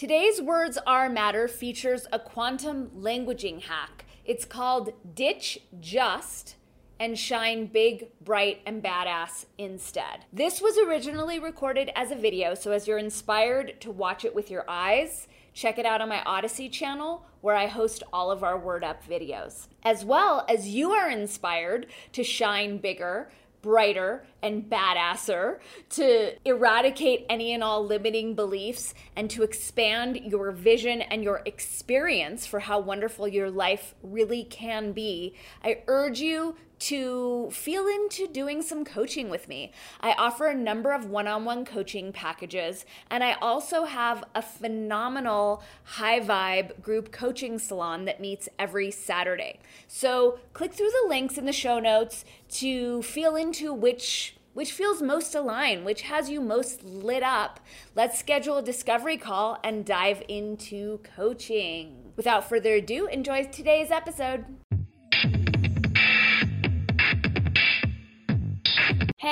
Today's 0.00 0.40
Words 0.40 0.78
Are 0.86 1.10
Matter 1.10 1.46
features 1.46 2.06
a 2.10 2.18
quantum 2.18 2.88
languaging 2.96 3.64
hack. 3.64 4.06
It's 4.24 4.46
called 4.46 4.94
Ditch 5.14 5.58
Just 5.78 6.56
and 6.98 7.18
Shine 7.18 7.66
Big, 7.66 8.08
Bright, 8.18 8.62
and 8.64 8.82
Badass 8.82 9.44
instead. 9.58 10.24
This 10.32 10.62
was 10.62 10.78
originally 10.78 11.38
recorded 11.38 11.90
as 11.94 12.10
a 12.10 12.16
video, 12.16 12.54
so 12.54 12.72
as 12.72 12.88
you're 12.88 12.96
inspired 12.96 13.78
to 13.82 13.90
watch 13.90 14.24
it 14.24 14.34
with 14.34 14.50
your 14.50 14.64
eyes, 14.66 15.28
check 15.52 15.78
it 15.78 15.84
out 15.84 16.00
on 16.00 16.08
my 16.08 16.22
Odysee 16.24 16.70
channel 16.70 17.26
where 17.42 17.56
I 17.56 17.66
host 17.66 18.02
all 18.10 18.30
of 18.30 18.42
our 18.42 18.58
Word 18.58 18.82
Up 18.82 19.06
videos. 19.06 19.68
As 19.82 20.02
well 20.02 20.46
as 20.48 20.66
you 20.66 20.92
are 20.92 21.10
inspired 21.10 21.88
to 22.12 22.24
shine 22.24 22.78
bigger, 22.78 23.30
brighter 23.62 24.24
and 24.42 24.64
badasser, 24.70 25.58
to 25.90 26.32
eradicate 26.44 27.26
any 27.28 27.52
and 27.52 27.62
all 27.62 27.84
limiting 27.84 28.34
beliefs, 28.34 28.94
and 29.16 29.28
to 29.30 29.42
expand 29.42 30.16
your 30.16 30.50
vision 30.50 31.02
and 31.02 31.22
your 31.22 31.42
experience 31.44 32.46
for 32.46 32.60
how 32.60 32.78
wonderful 32.78 33.28
your 33.28 33.50
life 33.50 33.94
really 34.02 34.44
can 34.44 34.92
be, 34.92 35.34
I 35.62 35.82
urge 35.86 36.20
you 36.20 36.56
to 36.80 37.48
feel 37.52 37.86
into 37.86 38.26
doing 38.26 38.62
some 38.62 38.84
coaching 38.84 39.28
with 39.28 39.48
me. 39.48 39.72
I 40.00 40.12
offer 40.12 40.46
a 40.46 40.54
number 40.54 40.92
of 40.92 41.06
one 41.06 41.28
on 41.28 41.44
one 41.44 41.64
coaching 41.64 42.12
packages, 42.12 42.84
and 43.10 43.22
I 43.22 43.34
also 43.34 43.84
have 43.84 44.24
a 44.34 44.42
phenomenal 44.42 45.62
high 45.84 46.20
vibe 46.20 46.82
group 46.82 47.12
coaching 47.12 47.58
salon 47.58 48.06
that 48.06 48.20
meets 48.20 48.48
every 48.58 48.90
Saturday. 48.90 49.60
So 49.86 50.40
click 50.52 50.72
through 50.72 50.90
the 50.90 51.08
links 51.08 51.38
in 51.38 51.46
the 51.46 51.52
show 51.52 51.78
notes 51.78 52.24
to 52.50 53.02
feel 53.02 53.36
into 53.36 53.72
which 53.72 54.36
which 54.52 54.72
feels 54.72 55.00
most 55.00 55.34
aligned, 55.34 55.84
which 55.84 56.02
has 56.02 56.28
you 56.28 56.40
most 56.40 56.82
lit 56.82 57.22
up. 57.22 57.60
Let's 57.94 58.18
schedule 58.18 58.58
a 58.58 58.62
discovery 58.62 59.16
call 59.16 59.60
and 59.62 59.84
dive 59.84 60.24
into 60.28 60.98
coaching. 61.16 62.12
Without 62.16 62.48
further 62.48 62.74
ado, 62.74 63.06
enjoy 63.06 63.44
today's 63.44 63.92
episode. 63.92 64.44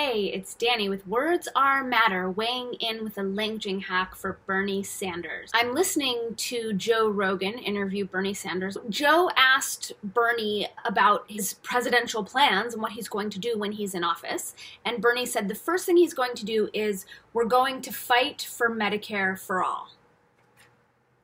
Hey, 0.00 0.26
it's 0.26 0.54
Danny 0.54 0.88
with 0.88 1.08
Words 1.08 1.48
Are 1.56 1.82
Matter, 1.82 2.30
weighing 2.30 2.74
in 2.74 3.02
with 3.02 3.18
a 3.18 3.22
languaging 3.22 3.82
hack 3.82 4.14
for 4.14 4.38
Bernie 4.46 4.84
Sanders. 4.84 5.50
I'm 5.52 5.74
listening 5.74 6.34
to 6.36 6.72
Joe 6.74 7.08
Rogan 7.08 7.54
interview 7.54 8.04
Bernie 8.04 8.32
Sanders. 8.32 8.76
Joe 8.88 9.28
asked 9.36 9.92
Bernie 10.04 10.68
about 10.84 11.24
his 11.28 11.54
presidential 11.64 12.22
plans 12.22 12.74
and 12.74 12.80
what 12.80 12.92
he's 12.92 13.08
going 13.08 13.28
to 13.30 13.40
do 13.40 13.58
when 13.58 13.72
he's 13.72 13.92
in 13.92 14.04
office. 14.04 14.54
And 14.84 15.02
Bernie 15.02 15.26
said 15.26 15.48
the 15.48 15.56
first 15.56 15.84
thing 15.84 15.96
he's 15.96 16.14
going 16.14 16.36
to 16.36 16.44
do 16.44 16.70
is 16.72 17.04
we're 17.32 17.44
going 17.44 17.80
to 17.82 17.92
fight 17.92 18.40
for 18.48 18.70
Medicare 18.70 19.36
for 19.36 19.64
all 19.64 19.88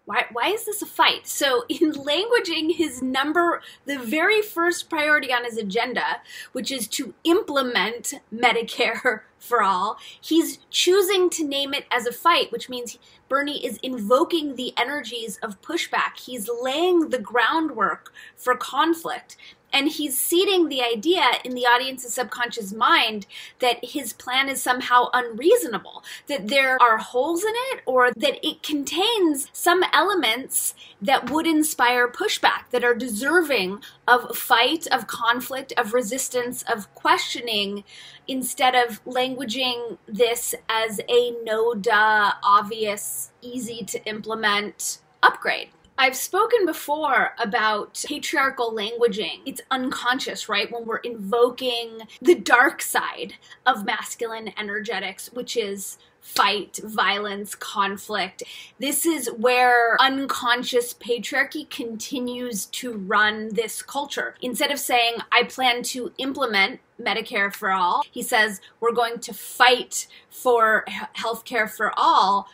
why, 0.07 0.27
why 0.33 0.49
is 0.49 0.67
this 0.67 0.83
a 0.83 0.87
fight? 0.87 1.27
So, 1.27 1.65
in 1.69 1.93
languaging 1.93 2.77
his 2.77 3.03
number, 3.03 3.63
the 3.87 3.99
very 3.99 4.43
first 4.43 4.91
priority 4.91 5.33
on 5.33 5.45
his 5.45 5.57
agenda, 5.57 6.21
which 6.53 6.71
is 6.71 6.89
to 6.89 7.15
implement 7.25 8.15
Medicare 8.33 9.21
for 9.39 9.63
all, 9.63 9.99
he's 10.21 10.59
choosing 10.71 11.29
to 11.31 11.45
name 11.45 11.75
it 11.75 11.85
as 11.91 12.07
a 12.07 12.13
fight, 12.13 12.51
which 12.51 12.69
means 12.69 12.99
Bernie 13.29 13.65
is 13.65 13.79
invoking 13.83 14.57
the 14.57 14.73
energies 14.77 15.39
of 15.43 15.61
pushback. 15.61 16.19
He's 16.19 16.49
laying 16.49 17.11
the 17.11 17.19
groundwork 17.19 18.13
for 18.37 18.57
conflict. 18.57 19.37
And 19.75 19.89
he's 19.89 20.17
seeding 20.17 20.69
the 20.69 20.83
idea 20.83 21.25
in 21.45 21.55
the 21.55 21.67
audience's 21.67 22.15
subconscious 22.15 22.73
mind 22.73 23.27
that 23.59 23.85
his 23.85 24.13
plan 24.13 24.49
is 24.49 24.63
somehow 24.63 25.09
unreasonable, 25.13 26.05
that 26.29 26.47
there 26.47 26.81
are 26.81 26.99
holes 26.99 27.43
in 27.43 27.53
it, 27.73 27.83
or 27.85 28.13
that 28.13 28.39
it 28.47 28.63
contains 28.63 29.49
some 29.53 29.83
elements 29.93 30.75
that 31.03 31.29
would 31.29 31.47
inspire 31.47 32.07
pushback, 32.07 32.71
that 32.71 32.85
are 32.85 32.95
deserving 32.95 33.81
of 34.07 34.37
fight, 34.37 34.87
of 34.93 35.09
conflict, 35.09 35.73
of 35.77 35.93
resistance, 35.93 36.63
of 36.63 36.95
questioning, 36.95 37.83
instead 38.29 38.77
of 38.77 39.05
languaging 39.05 39.99
this 40.07 40.55
as 40.69 41.01
a 41.09 41.33
no 41.43 41.75
duh, 41.75 42.33
obvious, 42.45 43.33
easy 43.43 43.85
to 43.85 44.03
implement 44.07 45.01
upgrade. 45.21 45.71
I've 45.97 46.17
spoken 46.17 46.67
before 46.67 47.35
about 47.39 48.05
patriarchal 48.07 48.73
languaging. 48.73 49.43
It's 49.47 49.61
unconscious, 49.71 50.49
right? 50.49 50.71
When 50.71 50.85
we're 50.87 50.97
invoking 50.99 52.01
the 52.21 52.35
dark 52.35 52.83
side 52.83 53.35
of 53.65 53.85
masculine 53.85 54.53
energetics, 54.59 55.33
which 55.33 55.57
is 55.57 55.99
fight, 56.21 56.81
violence, 56.83 57.55
conflict. 57.55 58.43
This 58.81 59.07
is 59.07 59.31
where 59.37 59.97
unconscious 60.01 60.95
patriarchy 60.95 61.69
continues 61.69 62.67
to 62.67 62.95
run 62.95 63.51
this 63.51 63.83
culture. 63.83 64.35
Instead 64.41 64.73
of 64.73 64.81
saying, 64.81 65.17
I 65.31 65.45
plan 65.45 65.83
to 65.85 66.13
implement 66.19 66.81
Medicare 67.01 67.55
for 67.55 67.71
all, 67.71 68.05
he 68.11 68.23
says, 68.23 68.61
we're 68.81 68.93
going 68.93 69.21
to 69.21 69.35
fight 69.35 70.07
for 70.31 70.87
healthcare 71.17 71.71
for 71.71 71.93
all. 71.97 72.49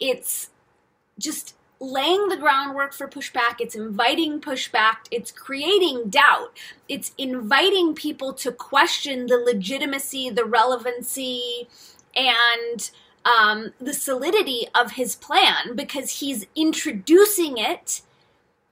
It's 0.00 0.50
just 1.16 1.54
laying 1.82 2.28
the 2.28 2.36
groundwork 2.36 2.92
for 2.92 3.08
pushback, 3.08 3.56
it's 3.58 3.74
inviting 3.74 4.40
pushback, 4.40 4.98
it's 5.10 5.32
creating 5.32 6.08
doubt, 6.08 6.56
it's 6.88 7.12
inviting 7.18 7.92
people 7.92 8.32
to 8.32 8.52
question 8.52 9.26
the 9.26 9.36
legitimacy, 9.36 10.30
the 10.30 10.44
relevancy, 10.44 11.68
and 12.14 12.90
um, 13.24 13.72
the 13.80 13.92
solidity 13.92 14.68
of 14.76 14.92
his 14.92 15.16
plan 15.16 15.74
because 15.74 16.20
he's 16.20 16.46
introducing 16.54 17.58
it 17.58 18.02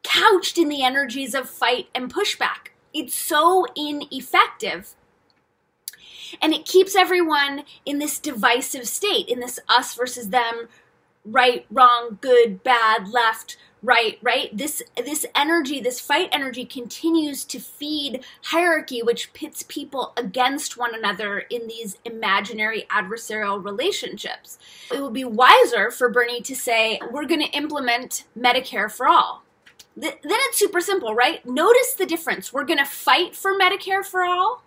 couched 0.05 0.57
in 0.57 0.69
the 0.69 0.85
energies 0.85 1.35
of 1.35 1.51
fight 1.51 1.89
and 1.93 2.15
pushback. 2.15 2.69
It's 2.95 3.15
so 3.15 3.67
ineffective. 3.75 4.95
And 6.41 6.55
it 6.55 6.65
keeps 6.65 6.95
everyone 6.95 7.65
in 7.85 7.99
this 7.99 8.21
divisive 8.21 8.87
state, 8.87 9.29
in 9.29 9.41
this 9.41 9.59
us 9.69 9.95
versus 9.95 10.29
them 10.29 10.69
right, 11.25 11.67
wrong, 11.71 12.19
good, 12.21 12.63
bad, 12.63 13.09
left, 13.09 13.57
right, 13.83 14.19
right? 14.23 14.57
This 14.57 14.83
this 14.97 15.27
energy, 15.35 15.81
this 15.81 16.01
fight 16.01 16.29
energy 16.33 16.65
continues 16.65 17.45
to 17.45 17.59
feed 17.59 18.25
hierarchy 18.45 19.03
which 19.03 19.33
pits 19.33 19.65
people 19.67 20.13
against 20.17 20.77
one 20.77 20.95
another 20.95 21.41
in 21.41 21.67
these 21.67 21.97
imaginary 22.05 22.87
adversarial 22.91 23.63
relationships. 23.63 24.59
It 24.93 25.03
would 25.03 25.15
be 25.15 25.25
wiser 25.25 25.91
for 25.91 26.09
Bernie 26.09 26.43
to 26.43 26.57
say, 26.57 27.01
"We're 27.11 27.27
going 27.27 27.41
to 27.41 27.57
implement 27.57 28.25
Medicare 28.39 28.91
for 28.91 29.07
all." 29.09 29.45
Th- 30.01 30.19
then 30.23 30.39
it's 30.49 30.59
super 30.59 30.81
simple, 30.81 31.15
right? 31.15 31.45
Notice 31.45 31.95
the 31.95 32.07
difference. 32.07 32.53
We're 32.53 32.65
going 32.65 32.79
to 32.79 32.85
fight 32.85 33.35
for 33.35 33.59
Medicare 33.59 34.05
for 34.05 34.25
all 34.25 34.63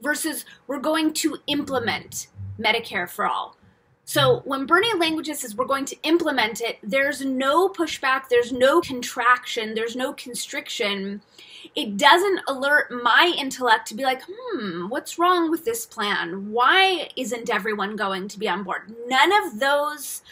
versus 0.00 0.44
we're 0.66 0.80
going 0.80 1.12
to 1.12 1.38
implement 1.46 2.28
Medicare 2.58 3.08
for 3.08 3.26
all. 3.26 3.56
So 4.10 4.42
when 4.44 4.66
Bernie 4.66 4.92
Languages 4.98 5.38
says 5.38 5.54
we're 5.54 5.66
going 5.66 5.84
to 5.84 5.96
implement 6.02 6.60
it, 6.60 6.78
there's 6.82 7.24
no 7.24 7.68
pushback, 7.68 8.22
there's 8.28 8.50
no 8.50 8.80
contraction, 8.80 9.74
there's 9.76 9.94
no 9.94 10.12
constriction. 10.14 11.22
It 11.76 11.96
doesn't 11.96 12.40
alert 12.48 12.90
my 12.90 13.32
intellect 13.38 13.86
to 13.86 13.94
be 13.94 14.02
like, 14.02 14.22
hmm, 14.28 14.88
what's 14.88 15.16
wrong 15.16 15.48
with 15.48 15.64
this 15.64 15.86
plan? 15.86 16.50
Why 16.50 17.08
isn't 17.14 17.50
everyone 17.50 17.94
going 17.94 18.26
to 18.26 18.38
be 18.40 18.48
on 18.48 18.64
board? 18.64 18.92
None 19.06 19.30
of 19.44 19.60
those 19.60 20.22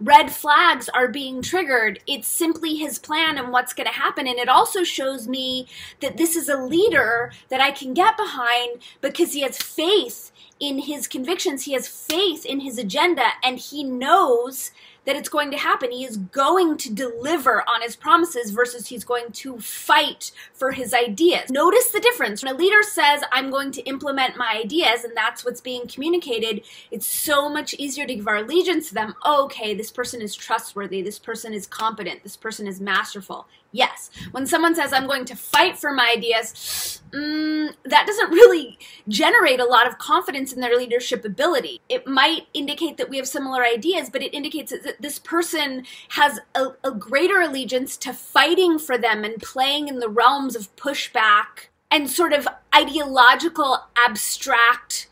red 0.00 0.32
flags 0.32 0.88
are 0.88 1.08
being 1.08 1.42
triggered. 1.42 2.00
It's 2.06 2.28
simply 2.28 2.76
his 2.76 2.98
plan 2.98 3.38
and 3.38 3.52
what's 3.52 3.72
going 3.74 3.86
to 3.86 3.92
happen. 3.92 4.26
And 4.26 4.38
it 4.38 4.48
also 4.48 4.82
shows 4.82 5.28
me 5.28 5.66
that 6.00 6.16
this 6.16 6.36
is 6.36 6.48
a 6.48 6.56
leader 6.56 7.32
that 7.48 7.60
I 7.60 7.70
can 7.70 7.94
get 7.94 8.16
behind 8.16 8.80
because 9.00 9.34
he 9.34 9.42
has 9.42 9.58
faith 9.58 10.32
in 10.58 10.80
his 10.80 11.08
convictions, 11.08 11.64
he 11.64 11.72
has 11.72 11.88
faith 11.88 12.44
in 12.44 12.60
his 12.60 12.76
agenda, 12.76 13.30
and 13.42 13.58
he 13.58 13.82
knows 13.82 14.72
that 15.10 15.16
it's 15.16 15.28
going 15.28 15.50
to 15.50 15.56
happen. 15.56 15.90
He 15.90 16.04
is 16.04 16.18
going 16.18 16.76
to 16.76 16.94
deliver 16.94 17.62
on 17.68 17.82
his 17.82 17.96
promises 17.96 18.52
versus 18.52 18.86
he's 18.86 19.02
going 19.02 19.32
to 19.32 19.58
fight 19.58 20.30
for 20.54 20.70
his 20.70 20.94
ideas. 20.94 21.50
Notice 21.50 21.88
the 21.88 21.98
difference. 21.98 22.44
When 22.44 22.54
a 22.54 22.56
leader 22.56 22.84
says, 22.84 23.24
I'm 23.32 23.50
going 23.50 23.72
to 23.72 23.82
implement 23.82 24.36
my 24.36 24.60
ideas, 24.64 25.02
and 25.02 25.16
that's 25.16 25.44
what's 25.44 25.60
being 25.60 25.88
communicated, 25.88 26.62
it's 26.92 27.06
so 27.06 27.48
much 27.48 27.74
easier 27.74 28.06
to 28.06 28.14
give 28.14 28.28
our 28.28 28.36
allegiance 28.36 28.90
to 28.90 28.94
them. 28.94 29.16
Oh, 29.24 29.46
okay, 29.46 29.74
this 29.74 29.90
person 29.90 30.22
is 30.22 30.36
trustworthy. 30.36 31.02
This 31.02 31.18
person 31.18 31.52
is 31.52 31.66
competent. 31.66 32.22
This 32.22 32.36
person 32.36 32.68
is 32.68 32.80
masterful. 32.80 33.48
Yes. 33.72 34.10
When 34.32 34.46
someone 34.46 34.74
says, 34.74 34.92
I'm 34.92 35.06
going 35.06 35.24
to 35.26 35.36
fight 35.36 35.78
for 35.78 35.92
my 35.92 36.12
ideas, 36.16 37.00
mm, 37.12 37.72
that 37.84 38.06
doesn't 38.06 38.30
really 38.30 38.78
generate 39.08 39.60
a 39.60 39.64
lot 39.64 39.86
of 39.86 39.98
confidence 39.98 40.52
in 40.52 40.60
their 40.60 40.76
leadership 40.76 41.24
ability. 41.24 41.80
It 41.88 42.06
might 42.06 42.48
indicate 42.52 42.96
that 42.96 43.08
we 43.08 43.16
have 43.18 43.28
similar 43.28 43.64
ideas, 43.64 44.10
but 44.10 44.22
it 44.22 44.34
indicates 44.34 44.72
that 44.72 44.99
this 45.00 45.18
person 45.18 45.84
has 46.10 46.40
a, 46.54 46.68
a 46.84 46.90
greater 46.90 47.40
allegiance 47.40 47.96
to 47.98 48.12
fighting 48.12 48.78
for 48.78 48.98
them 48.98 49.24
and 49.24 49.40
playing 49.42 49.88
in 49.88 49.98
the 49.98 50.08
realms 50.08 50.56
of 50.56 50.74
pushback 50.76 51.68
and 51.90 52.08
sort 52.08 52.32
of 52.32 52.46
ideological, 52.74 53.78
abstract 53.96 55.08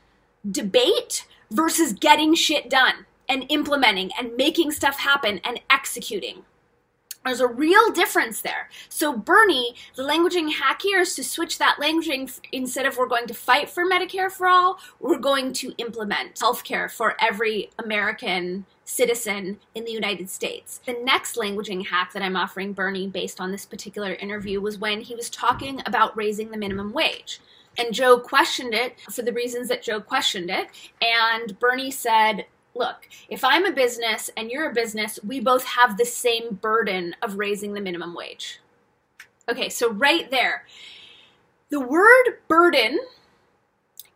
debate 0.49 1.27
versus 1.51 1.93
getting 1.93 2.35
shit 2.35 2.71
done 2.71 3.07
and 3.29 3.45
implementing 3.49 4.11
and 4.19 4.37
making 4.37 4.71
stuff 4.71 4.99
happen 4.99 5.41
and 5.45 5.61
executing. 5.71 6.45
There's 7.25 7.41
a 7.41 7.47
real 7.47 7.91
difference 7.91 8.41
there. 8.41 8.71
So 8.89 9.15
Bernie, 9.15 9.75
the 9.97 10.03
languaging 10.03 10.53
hack 10.55 10.81
here 10.83 11.01
is 11.01 11.15
to 11.17 11.25
switch 11.25 11.59
that 11.59 11.77
languaging 11.79 12.41
instead 12.53 12.87
of 12.87 12.97
we're 12.97 13.07
going 13.07 13.27
to 13.27 13.35
fight 13.35 13.69
for 13.69 13.85
Medicare 13.85 14.31
for 14.31 14.47
all, 14.47 14.79
we're 14.99 15.19
going 15.19 15.53
to 15.55 15.75
implement 15.77 16.37
healthcare 16.37 16.91
for 16.91 17.17
every 17.21 17.71
American 17.79 18.65
citizen 18.89 19.59
in 19.75 19.85
the 19.85 19.93
United 19.93 20.31
States. 20.31 20.81
The 20.87 20.97
next 21.05 21.37
languaging 21.37 21.87
hack 21.87 22.13
that 22.15 22.23
I'm 22.23 22.37
offering 22.37 22.73
Bernie 22.73 23.07
based 23.07 23.41
on 23.41 23.53
this 23.53 23.67
particular 23.67 24.15
interview 24.15 24.61
was 24.61 24.79
when 24.79 25.03
he 25.03 25.15
was 25.15 25.29
talking 25.29 25.83
about 25.85 26.17
raising 26.17 26.51
the 26.51 26.57
minimum 26.57 26.93
wage. 26.93 27.41
And 27.77 27.95
Joe 27.95 28.19
questioned 28.19 28.75
it 28.75 28.99
for 29.13 29.23
the 29.23 29.33
reasons 29.33 29.69
that 29.69 29.83
Joe 29.83 30.01
questioned 30.01 30.51
it. 30.51 30.69
And 31.03 31.59
Bernie 31.61 31.91
said, 31.91 32.47
look, 32.75 33.09
if 33.29 33.45
I'm 33.45 33.67
a 33.67 33.73
business 33.73 34.31
and 34.37 34.51
you're 34.51 34.71
a 34.71 34.75
business, 34.75 35.21
we 35.23 35.39
both 35.39 35.65
have 35.65 35.97
the 35.97 36.07
same 36.07 36.55
burden 36.55 37.15
of 37.23 37.37
raising 37.37 37.75
the 37.75 37.81
minimum 37.81 38.15
wage. 38.15 38.59
Okay, 39.51 39.69
so 39.69 39.93
right 39.93 40.31
there, 40.31 40.65
the 41.69 41.81
word 41.81 42.39
burden 42.49 42.99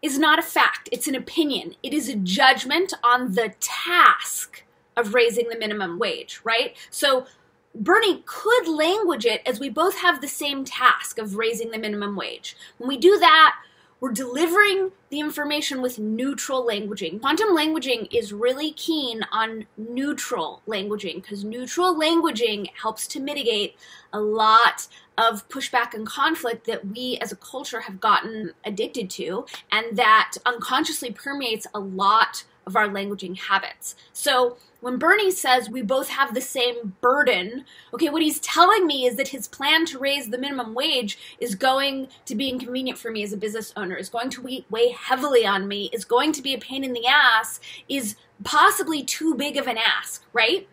is 0.00 0.18
not 0.18 0.38
a 0.38 0.42
fact, 0.42 0.88
it's 0.90 1.06
an 1.06 1.14
opinion. 1.14 1.76
It 1.82 1.92
is 1.92 2.08
a 2.08 2.16
judgment 2.16 2.92
on 3.04 3.34
the 3.34 3.54
task 3.60 4.61
of 4.96 5.14
raising 5.14 5.48
the 5.48 5.58
minimum 5.58 5.98
wage, 5.98 6.40
right? 6.44 6.76
So 6.90 7.26
Bernie 7.74 8.22
could 8.26 8.68
language 8.68 9.24
it 9.24 9.42
as 9.46 9.58
we 9.58 9.70
both 9.70 9.98
have 9.98 10.20
the 10.20 10.28
same 10.28 10.64
task 10.64 11.18
of 11.18 11.36
raising 11.36 11.70
the 11.70 11.78
minimum 11.78 12.16
wage. 12.16 12.56
When 12.78 12.88
we 12.88 12.98
do 12.98 13.18
that, 13.18 13.56
we're 14.02 14.10
delivering 14.10 14.90
the 15.10 15.20
information 15.20 15.80
with 15.80 16.00
neutral 16.00 16.66
languaging. 16.66 17.20
Quantum 17.20 17.56
languaging 17.56 18.08
is 18.12 18.32
really 18.32 18.72
keen 18.72 19.22
on 19.30 19.64
neutral 19.76 20.60
languaging 20.66 21.22
because 21.22 21.44
neutral 21.44 21.94
languaging 21.94 22.68
helps 22.82 23.06
to 23.06 23.20
mitigate 23.20 23.76
a 24.12 24.18
lot 24.18 24.88
of 25.16 25.48
pushback 25.48 25.94
and 25.94 26.04
conflict 26.04 26.66
that 26.66 26.84
we 26.84 27.16
as 27.22 27.30
a 27.30 27.36
culture 27.36 27.82
have 27.82 28.00
gotten 28.00 28.52
addicted 28.64 29.08
to 29.10 29.46
and 29.70 29.96
that 29.96 30.32
unconsciously 30.44 31.12
permeates 31.12 31.68
a 31.72 31.78
lot 31.78 32.42
of 32.66 32.74
our 32.74 32.88
languaging 32.88 33.38
habits. 33.38 33.94
So 34.12 34.56
when 34.82 34.98
Bernie 34.98 35.30
says 35.30 35.70
we 35.70 35.80
both 35.80 36.08
have 36.08 36.34
the 36.34 36.40
same 36.40 36.96
burden, 37.00 37.64
okay, 37.94 38.10
what 38.10 38.20
he's 38.20 38.40
telling 38.40 38.84
me 38.84 39.06
is 39.06 39.16
that 39.16 39.28
his 39.28 39.46
plan 39.46 39.86
to 39.86 39.98
raise 39.98 40.28
the 40.28 40.36
minimum 40.36 40.74
wage 40.74 41.36
is 41.38 41.54
going 41.54 42.08
to 42.26 42.34
be 42.34 42.48
inconvenient 42.48 42.98
for 42.98 43.10
me 43.12 43.22
as 43.22 43.32
a 43.32 43.36
business 43.36 43.72
owner, 43.76 43.94
is 43.94 44.08
going 44.08 44.28
to 44.30 44.64
weigh 44.68 44.88
heavily 44.88 45.46
on 45.46 45.68
me, 45.68 45.88
is 45.92 46.04
going 46.04 46.32
to 46.32 46.42
be 46.42 46.52
a 46.52 46.58
pain 46.58 46.82
in 46.82 46.94
the 46.94 47.06
ass, 47.06 47.60
is 47.88 48.16
possibly 48.42 49.04
too 49.04 49.36
big 49.36 49.56
of 49.56 49.68
an 49.68 49.78
ask, 49.78 50.24
right? 50.32 50.68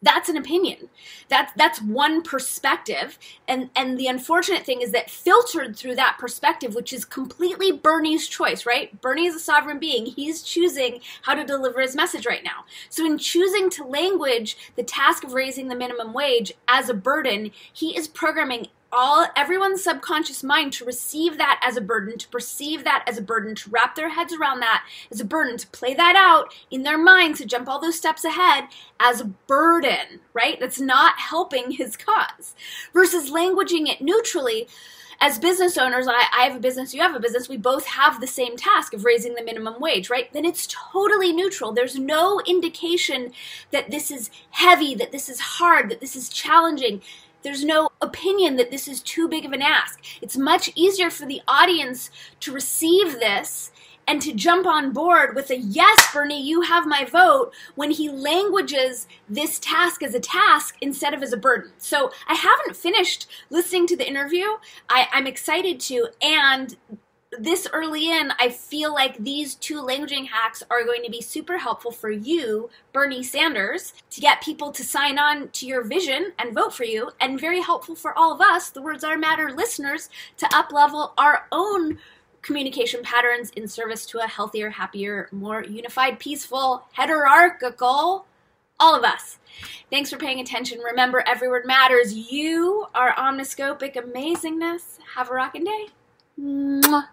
That's 0.00 0.28
an 0.28 0.36
opinion. 0.36 0.88
That's 1.28 1.52
that's 1.56 1.82
one 1.82 2.22
perspective. 2.22 3.18
And 3.48 3.70
and 3.74 3.98
the 3.98 4.06
unfortunate 4.06 4.64
thing 4.64 4.80
is 4.80 4.92
that 4.92 5.10
filtered 5.10 5.76
through 5.76 5.96
that 5.96 6.18
perspective 6.20 6.74
which 6.74 6.92
is 6.92 7.04
completely 7.04 7.72
bernie's 7.72 8.28
choice 8.28 8.64
right? 8.64 9.00
Bernie 9.00 9.26
is 9.26 9.34
a 9.34 9.40
sovereign 9.40 9.80
being. 9.80 10.06
He's 10.06 10.42
choosing 10.42 11.00
how 11.22 11.34
to 11.34 11.44
deliver 11.44 11.80
his 11.80 11.96
message 11.96 12.26
right 12.26 12.44
now. 12.44 12.64
So 12.88 13.04
in 13.04 13.18
choosing 13.18 13.70
to 13.70 13.84
language 13.84 14.56
the 14.76 14.84
task 14.84 15.24
of 15.24 15.32
raising 15.32 15.68
the 15.68 15.74
minimum 15.74 16.12
wage 16.12 16.52
as 16.68 16.88
a 16.88 16.94
burden 16.94 17.50
he 17.72 17.96
is 17.96 18.06
programming 18.06 18.68
all 18.90 19.26
everyone's 19.36 19.84
subconscious 19.84 20.42
mind 20.42 20.72
to 20.72 20.84
receive 20.84 21.36
that 21.38 21.60
as 21.62 21.76
a 21.76 21.80
burden 21.80 22.16
to 22.18 22.28
perceive 22.28 22.84
that 22.84 23.04
as 23.06 23.18
a 23.18 23.22
burden 23.22 23.54
to 23.54 23.68
wrap 23.70 23.94
their 23.94 24.08
heads 24.08 24.32
around 24.32 24.60
that 24.60 24.84
as 25.10 25.20
a 25.20 25.24
burden 25.24 25.56
to 25.58 25.66
play 25.68 25.94
that 25.94 26.16
out 26.16 26.54
in 26.70 26.82
their 26.82 26.98
minds 26.98 27.38
to 27.38 27.46
jump 27.46 27.68
all 27.68 27.80
those 27.80 27.96
steps 27.96 28.24
ahead 28.24 28.64
as 28.98 29.20
a 29.20 29.24
burden 29.24 30.20
right 30.32 30.58
that's 30.58 30.80
not 30.80 31.18
helping 31.18 31.72
his 31.72 31.96
cause 31.96 32.54
versus 32.92 33.30
languaging 33.30 33.88
it 33.88 34.00
neutrally 34.00 34.66
as 35.20 35.38
business 35.38 35.76
owners, 35.76 36.06
I, 36.06 36.26
I, 36.32 36.44
have 36.44 36.56
a 36.56 36.60
business, 36.60 36.94
you 36.94 37.02
have 37.02 37.14
a 37.14 37.20
business, 37.20 37.48
we 37.48 37.56
both 37.56 37.86
have 37.86 38.20
the 38.20 38.26
same 38.26 38.56
task 38.56 38.94
of 38.94 39.04
raising 39.04 39.34
the 39.34 39.42
minimum 39.42 39.80
wage, 39.80 40.10
right? 40.10 40.32
Then 40.32 40.44
it's 40.44 40.68
totally 40.70 41.32
neutral. 41.32 41.72
There's 41.72 41.98
no 41.98 42.40
indication 42.46 43.32
that 43.72 43.90
this 43.90 44.12
is 44.12 44.30
heavy, 44.50 44.94
that 44.94 45.10
this 45.10 45.28
is 45.28 45.40
hard, 45.40 45.90
that 45.90 46.00
this 46.00 46.14
is 46.14 46.28
challenging. 46.28 47.02
There's 47.42 47.64
no 47.64 47.90
opinion 48.00 48.56
that 48.56 48.70
this 48.70 48.88
is 48.88 49.00
too 49.00 49.28
big 49.28 49.44
of 49.44 49.52
an 49.52 49.62
ask. 49.62 50.00
It's 50.20 50.36
much 50.36 50.70
easier 50.74 51.10
for 51.10 51.26
the 51.26 51.42
audience 51.46 52.10
to 52.40 52.52
receive 52.52 53.20
this 53.20 53.70
and 54.08 54.22
to 54.22 54.32
jump 54.32 54.66
on 54.66 54.92
board 54.92 55.36
with 55.36 55.50
a 55.50 55.58
yes, 55.58 56.12
Bernie, 56.12 56.42
you 56.42 56.62
have 56.62 56.86
my 56.86 57.04
vote 57.04 57.52
when 57.74 57.90
he 57.90 58.08
languages 58.08 59.06
this 59.28 59.58
task 59.58 60.02
as 60.02 60.14
a 60.14 60.20
task 60.20 60.76
instead 60.80 61.12
of 61.12 61.22
as 61.22 61.32
a 61.34 61.36
burden. 61.36 61.70
So 61.76 62.10
I 62.26 62.34
haven't 62.34 62.74
finished 62.74 63.28
listening 63.50 63.86
to 63.88 63.96
the 63.96 64.08
interview. 64.08 64.46
I, 64.88 65.08
am 65.12 65.26
excited 65.26 65.78
to, 65.80 66.08
and 66.22 66.74
this 67.38 67.68
early 67.72 68.10
in, 68.10 68.32
I 68.38 68.48
feel 68.48 68.94
like 68.94 69.22
these 69.22 69.54
two 69.56 69.82
languaging 69.82 70.26
hacks 70.26 70.62
are 70.70 70.84
going 70.84 71.02
to 71.02 71.10
be 71.10 71.20
super 71.20 71.58
helpful 71.58 71.90
for 71.90 72.10
you, 72.10 72.70
Bernie 72.92 73.22
Sanders, 73.22 73.92
to 74.10 74.20
get 74.20 74.42
people 74.42 74.72
to 74.72 74.82
sign 74.82 75.18
on 75.18 75.48
to 75.48 75.66
your 75.66 75.84
vision 75.84 76.32
and 76.38 76.54
vote 76.54 76.74
for 76.74 76.84
you, 76.84 77.10
and 77.20 77.38
very 77.40 77.60
helpful 77.60 77.94
for 77.94 78.16
all 78.16 78.32
of 78.32 78.40
us, 78.40 78.70
the 78.70 78.80
Words 78.80 79.04
Are 79.04 79.18
Matter 79.18 79.52
listeners, 79.52 80.08
to 80.38 80.46
uplevel 80.46 81.12
our 81.18 81.46
own 81.52 81.98
communication 82.40 83.02
patterns 83.02 83.50
in 83.50 83.68
service 83.68 84.06
to 84.06 84.20
a 84.20 84.26
healthier, 84.26 84.70
happier, 84.70 85.28
more 85.30 85.62
unified, 85.64 86.18
peaceful, 86.18 86.84
hierarchical, 86.92 88.24
all 88.80 88.96
of 88.96 89.04
us. 89.04 89.38
Thanks 89.90 90.08
for 90.08 90.16
paying 90.16 90.40
attention. 90.40 90.78
Remember, 90.78 91.22
every 91.26 91.48
word 91.48 91.66
matters. 91.66 92.14
You 92.14 92.86
are 92.94 93.12
omniscopic 93.14 93.96
amazingness. 93.96 94.98
Have 95.14 95.30
a 95.30 95.34
rocking 95.34 95.64
day. 95.64 95.88
Mwah. 96.40 97.08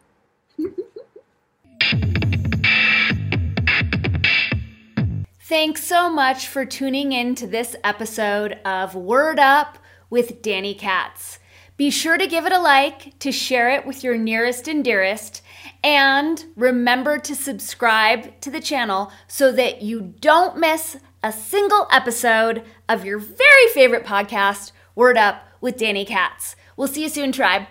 Thanks 5.47 5.83
so 5.83 6.09
much 6.09 6.47
for 6.47 6.65
tuning 6.65 7.11
in 7.11 7.35
to 7.35 7.45
this 7.45 7.75
episode 7.83 8.53
of 8.65 8.95
Word 8.95 9.39
Up 9.39 9.77
with 10.09 10.41
Danny 10.41 10.73
Katz. 10.73 11.39
Be 11.77 11.91
sure 11.91 12.17
to 12.17 12.25
give 12.25 12.45
it 12.45 12.51
a 12.51 12.59
like, 12.59 13.17
to 13.19 13.31
share 13.31 13.69
it 13.69 13.85
with 13.85 14.03
your 14.03 14.17
nearest 14.17 14.67
and 14.67 14.83
dearest, 14.83 15.41
and 15.83 16.45
remember 16.55 17.19
to 17.19 17.35
subscribe 17.35 18.39
to 18.41 18.49
the 18.49 18.59
channel 18.59 19.11
so 19.27 19.51
that 19.51 19.81
you 19.81 20.15
don't 20.19 20.57
miss 20.57 20.97
a 21.21 21.31
single 21.31 21.87
episode 21.91 22.63
of 22.89 23.05
your 23.05 23.19
very 23.19 23.67
favorite 23.73 24.05
podcast, 24.05 24.71
Word 24.95 25.17
Up 25.17 25.43
with 25.61 25.77
Danny 25.77 26.05
Katz. 26.05 26.55
We'll 26.75 26.87
see 26.87 27.03
you 27.03 27.09
soon, 27.09 27.31
tribe. 27.31 27.67